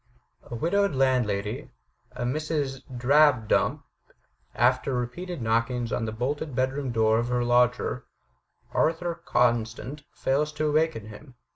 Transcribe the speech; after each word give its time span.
A 0.41 0.55
widowed 0.55 0.95
landlady, 0.95 1.69
a 2.13 2.23
Mrs. 2.23 2.81
Drabdump, 2.89 3.83
after 4.55 4.95
repeated 4.95 5.43
knockings 5.43 5.93
on 5.93 6.05
the 6.05 6.11
bolted 6.11 6.55
bedroom 6.55 6.91
door 6.91 7.19
of 7.19 7.27
her 7.27 7.43
lodger, 7.43 8.05
Arthur 8.71 9.13
Constant, 9.23 10.03
fails 10.11 10.51
to 10.53 10.65
awaken 10.65 11.09
him. 11.09 11.35